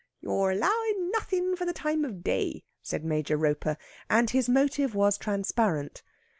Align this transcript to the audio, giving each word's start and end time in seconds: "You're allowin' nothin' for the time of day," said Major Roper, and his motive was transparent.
"You're 0.19 0.49
allowin' 0.51 1.11
nothin' 1.11 1.55
for 1.55 1.65
the 1.65 1.73
time 1.73 2.03
of 2.05 2.23
day," 2.23 2.63
said 2.81 3.05
Major 3.05 3.37
Roper, 3.37 3.77
and 4.09 4.31
his 4.31 4.49
motive 4.49 4.95
was 4.95 5.15
transparent. 5.15 6.01